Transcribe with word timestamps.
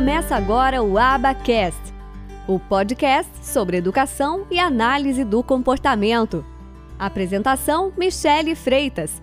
Começa 0.00 0.34
agora 0.34 0.82
o 0.82 0.96
Abacast, 0.96 1.78
o 2.48 2.58
podcast 2.58 3.30
sobre 3.44 3.76
educação 3.76 4.46
e 4.50 4.58
análise 4.58 5.24
do 5.24 5.42
comportamento. 5.42 6.42
Apresentação: 6.98 7.92
Michele 7.98 8.54
Freitas. 8.54 9.20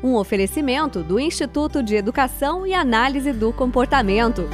Um 0.00 0.14
oferecimento 0.14 1.02
do 1.02 1.18
Instituto 1.18 1.82
de 1.82 1.96
Educação 1.96 2.64
e 2.64 2.72
Análise 2.72 3.32
do 3.32 3.52
Comportamento. 3.52 4.48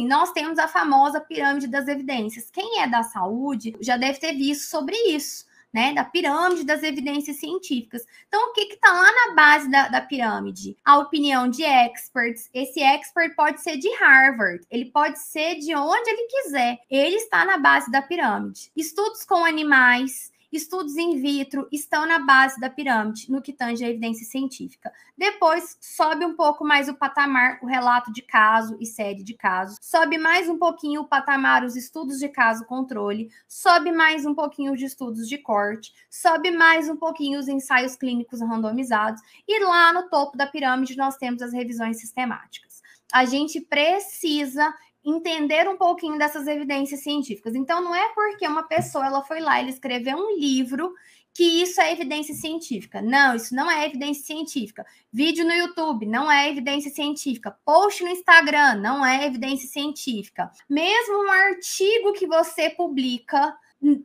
Nós 0.00 0.30
temos 0.30 0.60
a 0.60 0.68
famosa 0.68 1.20
pirâmide 1.20 1.66
das 1.66 1.88
evidências. 1.88 2.48
Quem 2.48 2.80
é 2.80 2.86
da 2.86 3.02
saúde 3.02 3.74
já 3.80 3.96
deve 3.96 4.20
ter 4.20 4.34
visto 4.34 4.70
sobre 4.70 4.94
isso 5.08 5.46
né, 5.74 5.92
da 5.92 6.04
pirâmide 6.04 6.62
das 6.62 6.84
evidências 6.84 7.38
científicas. 7.38 8.06
Então, 8.28 8.50
o 8.50 8.52
que 8.52 8.60
está 8.60 8.92
lá 8.92 9.10
na 9.10 9.34
base 9.34 9.68
da, 9.68 9.88
da 9.88 10.00
pirâmide? 10.00 10.76
A 10.84 10.98
opinião 10.98 11.48
de 11.50 11.64
experts. 11.64 12.48
Esse 12.54 12.80
expert 12.80 13.34
pode 13.34 13.60
ser 13.60 13.76
de 13.76 13.88
Harvard, 13.96 14.64
ele 14.70 14.84
pode 14.84 15.18
ser 15.18 15.56
de 15.56 15.74
onde 15.74 16.08
ele 16.08 16.28
quiser. 16.28 16.78
Ele 16.88 17.16
está 17.16 17.44
na 17.44 17.58
base 17.58 17.90
da 17.90 18.00
pirâmide. 18.00 18.70
Estudos 18.76 19.24
com 19.24 19.44
animais, 19.44 20.32
estudos 20.56 20.96
in 20.96 21.20
vitro 21.20 21.68
estão 21.70 22.06
na 22.06 22.18
base 22.18 22.58
da 22.60 22.70
pirâmide, 22.70 23.30
no 23.30 23.42
que 23.42 23.52
tange 23.52 23.84
a 23.84 23.88
evidência 23.88 24.24
científica. 24.26 24.92
Depois, 25.16 25.76
sobe 25.80 26.24
um 26.24 26.34
pouco 26.34 26.64
mais 26.64 26.88
o 26.88 26.94
patamar, 26.94 27.58
o 27.62 27.66
relato 27.66 28.12
de 28.12 28.22
caso 28.22 28.76
e 28.80 28.86
série 28.86 29.22
de 29.22 29.34
casos. 29.34 29.78
Sobe 29.80 30.18
mais 30.18 30.48
um 30.48 30.58
pouquinho 30.58 31.02
o 31.02 31.08
patamar, 31.08 31.64
os 31.64 31.76
estudos 31.76 32.18
de 32.18 32.28
caso 32.28 32.64
controle. 32.66 33.30
Sobe 33.48 33.92
mais 33.92 34.26
um 34.26 34.34
pouquinho 34.34 34.72
os 34.72 34.80
estudos 34.80 35.28
de 35.28 35.38
corte. 35.38 35.92
Sobe 36.10 36.50
mais 36.50 36.88
um 36.88 36.96
pouquinho 36.96 37.38
os 37.38 37.48
ensaios 37.48 37.96
clínicos 37.96 38.40
randomizados. 38.40 39.22
E 39.46 39.64
lá 39.64 39.92
no 39.92 40.08
topo 40.08 40.36
da 40.36 40.46
pirâmide, 40.46 40.96
nós 40.96 41.16
temos 41.16 41.42
as 41.42 41.52
revisões 41.52 42.00
sistemáticas. 42.00 42.82
A 43.12 43.24
gente 43.24 43.60
precisa 43.60 44.74
entender 45.04 45.68
um 45.68 45.76
pouquinho 45.76 46.18
dessas 46.18 46.46
evidências 46.46 47.00
científicas. 47.00 47.54
Então, 47.54 47.82
não 47.82 47.94
é 47.94 48.08
porque 48.14 48.46
uma 48.46 48.62
pessoa 48.62 49.06
ela 49.06 49.22
foi 49.22 49.40
lá 49.40 49.60
e 49.62 49.68
escreveu 49.68 50.16
um 50.16 50.38
livro 50.38 50.94
que 51.34 51.62
isso 51.62 51.80
é 51.80 51.92
evidência 51.92 52.32
científica. 52.32 53.02
Não, 53.02 53.34
isso 53.34 53.54
não 53.54 53.68
é 53.68 53.84
evidência 53.84 54.24
científica. 54.24 54.86
Vídeo 55.12 55.44
no 55.44 55.52
YouTube 55.52 56.06
não 56.06 56.30
é 56.30 56.48
evidência 56.48 56.92
científica. 56.92 57.56
Post 57.64 58.04
no 58.04 58.10
Instagram 58.10 58.76
não 58.76 59.04
é 59.04 59.26
evidência 59.26 59.68
científica. 59.68 60.50
Mesmo 60.70 61.24
um 61.24 61.30
artigo 61.30 62.12
que 62.12 62.26
você 62.26 62.70
publica 62.70 63.54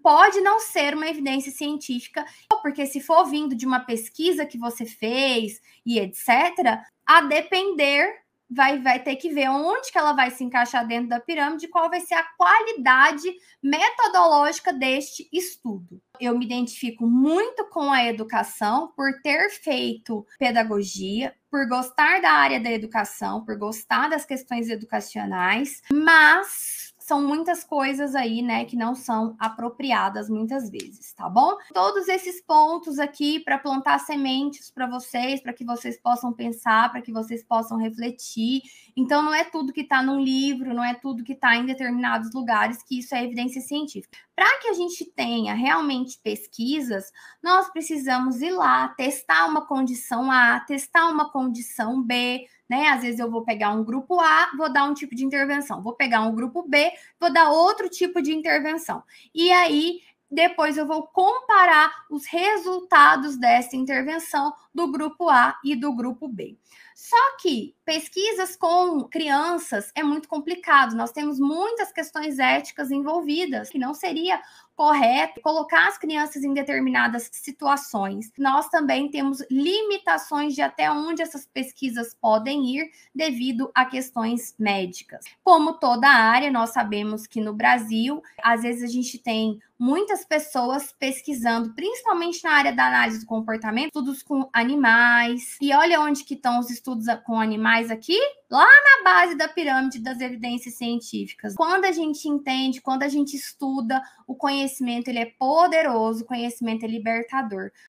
pode 0.02 0.41
não 0.41 0.59
ser 0.59 0.95
uma 0.95 1.08
evidência 1.08 1.52
científica, 1.52 2.25
porque 2.61 2.86
se 2.86 3.00
for 3.00 3.25
vindo 3.25 3.56
de 3.56 3.66
uma 3.66 3.80
pesquisa 3.80 4.45
que 4.45 4.58
você 4.58 4.86
fez 4.86 5.61
e 5.86 6.00
etc, 6.00 6.84
a 7.06 7.22
depender 7.22 8.11
vai, 8.50 8.80
vai 8.80 9.02
ter 9.02 9.16
que 9.16 9.30
ver 9.30 9.50
onde 9.50 9.92
que 9.92 9.97
ela 9.97 10.14
vai 10.14 10.31
se 10.31 10.44
encaixar 10.44 10.88
dentro 10.88 11.09
da 11.09 11.19
pirâmide, 11.19 11.67
qual 11.67 11.89
vai 11.89 12.02
ser 12.02 12.16
a 12.16 12.23
qualidade 12.38 13.31
metodológica 13.61 14.73
deste 14.73 15.30
estudo. 15.31 16.02
Eu 16.19 16.38
me 16.38 16.45
identifico 16.45 17.06
muito 17.06 17.69
com 17.69 17.91
a 17.91 18.06
educação 18.06 18.91
por 18.95 19.22
ter 19.22 19.50
feito 19.50 20.25
pedagogia, 20.38 21.33
por 21.50 21.67
gostar 21.67 22.22
da 22.22 22.31
área 22.31 22.59
da 22.59 22.72
educação, 22.72 23.44
por 23.45 23.58
gostar 23.58 24.09
das 24.09 24.25
questões 24.25 24.69
educacionais, 24.69 25.81
mas 25.91 26.94
são 27.10 27.26
muitas 27.26 27.64
coisas 27.64 28.14
aí, 28.14 28.44
né, 28.44 28.66
que 28.66 28.76
não 28.76 28.94
são 28.94 29.36
apropriadas 29.40 30.30
muitas 30.30 30.70
vezes, 30.70 31.12
tá 31.12 31.28
bom? 31.28 31.58
Todos 31.74 32.08
esses 32.08 32.40
pontos 32.40 33.00
aqui 33.00 33.40
para 33.40 33.58
plantar 33.58 33.97
sementes 33.97 34.70
para 34.70 34.86
vocês, 34.86 35.42
para 35.42 35.52
que 35.52 35.66
vocês 35.66 36.00
possam 36.00 36.31
pensar, 36.31 36.92
para 36.92 37.02
que 37.02 37.12
vocês 37.12 37.44
possam 37.44 37.80
refletir. 37.80 38.62
Então, 38.96 39.24
não 39.24 39.34
é 39.34 39.44
tudo 39.44 39.74
que 39.74 39.81
está 39.81 40.03
num 40.03 40.19
livro, 40.19 40.72
não 40.72 40.84
é 40.84 40.94
tudo 40.94 41.24
que 41.24 41.34
está 41.34 41.56
em 41.56 41.66
determinados 41.66 42.31
lugares 42.31 42.84
que 42.84 43.00
isso 43.00 43.16
é 43.16 43.24
evidência 43.24 43.59
científica. 43.59 44.16
Para 44.36 44.59
que 44.59 44.68
a 44.68 44.74
gente 44.74 45.03
tenha 45.03 45.56
realmente 45.56 46.19
pesquisas, 46.24 47.12
nós 47.42 47.72
precisamos 47.72 48.40
ir 48.40 48.52
lá, 48.52 48.88
testar 48.90 49.48
uma 49.48 49.66
condição 49.66 50.31
A, 50.31 50.59
testar 50.59 51.09
uma 51.09 51.31
condição 51.31 52.03
B, 52.03 52.46
né? 52.69 52.90
Às 52.90 53.02
vezes 53.02 53.19
eu 53.19 53.30
vou 53.30 53.44
pegar 53.44 53.72
um 53.72 53.84
grupo 53.84 54.19
A, 54.19 54.52
vou 54.56 54.72
dar 54.72 54.84
um 54.84 54.94
tipo 54.94 55.16
de 55.16 55.25
intervenção, 55.25 55.81
vou 55.81 55.94
pegar 55.94 56.22
um 56.22 56.35
grupo 56.35 56.63
B, 56.68 56.91
vou 57.19 57.34
dar 57.34 57.50
outro 57.50 57.90
tipo 57.90 58.22
de 58.22 58.34
intervenção. 58.34 59.03
E 59.34 59.52
aí 59.52 60.02
depois 60.31 60.78
eu 60.78 60.85
vou 60.85 61.07
comparar 61.07 61.91
os 62.09 62.25
resultados 62.28 63.35
dessa 63.35 63.75
intervenção 63.75 64.53
do 64.74 64.91
grupo 64.91 65.28
A 65.28 65.57
e 65.63 65.75
do 65.75 65.91
grupo 65.94 66.28
B. 66.28 66.56
Só 67.02 67.38
que 67.38 67.74
pesquisas 67.86 68.58
com 68.58 69.06
crianças 69.06 69.90
é 69.96 70.04
muito 70.04 70.28
complicado. 70.28 70.98
Nós 70.98 71.14
temos 71.14 71.40
muitas 71.40 71.94
questões 71.94 72.40
éticas 72.40 72.92
envolvidas, 72.92 73.70
que 73.70 73.80
não 73.80 73.94
seria 73.94 74.42
correto 74.76 75.42
colocar 75.42 75.88
as 75.88 75.98
crianças 75.98 76.44
em 76.44 76.54
determinadas 76.54 77.30
situações. 77.34 78.32
Nós 78.38 78.68
também 78.68 79.10
temos 79.10 79.42
limitações 79.50 80.56
de 80.56 80.62
até 80.62 80.92
onde 80.92 81.22
essas 81.22 81.46
pesquisas 81.46 82.14
podem 82.14 82.66
ir 82.76 82.92
devido 83.16 83.72
a 83.74 83.86
questões 83.86 84.56
médicas. 84.60 85.26
Como 85.44 85.80
toda 85.80 86.08
área, 86.08 86.52
nós 86.52 86.72
sabemos 86.72 87.28
que 87.28 87.42
no 87.42 87.54
Brasil, 87.54 88.22
às 88.42 88.62
vezes 88.62 88.84
a 88.84 88.88
gente 88.88 89.18
tem 89.18 89.60
muitas 89.78 90.26
pessoas 90.26 90.94
pesquisando, 91.00 91.74
principalmente 91.74 92.44
na 92.44 92.52
área 92.52 92.74
da 92.74 92.88
análise 92.88 93.22
do 93.22 93.26
comportamento, 93.26 93.88
estudos 93.88 94.22
com 94.22 94.50
animais. 94.52 95.58
E 95.62 95.74
olha 95.74 96.02
onde 96.02 96.26
que 96.26 96.34
estão 96.34 96.60
os 96.60 96.70
estudos 96.89 97.05
com 97.25 97.39
animais 97.39 97.91
aqui? 97.91 98.17
Lá 98.50 98.66
na 98.66 99.03
base 99.03 99.35
da 99.35 99.47
pirâmide 99.47 100.00
das 100.00 100.19
evidências 100.19 100.75
científicas. 100.75 101.53
Quando 101.55 101.85
a 101.85 101.91
gente 101.91 102.27
entende, 102.27 102.81
quando 102.81 103.03
a 103.03 103.07
gente 103.07 103.35
estuda, 103.35 104.01
o 104.25 104.33
conhecimento 104.33 105.07
ele 105.07 105.19
é 105.19 105.25
poderoso, 105.25 106.23
o 106.23 106.27
conhecimento 106.27 106.83
é 106.83 106.88
libertador. 106.88 107.72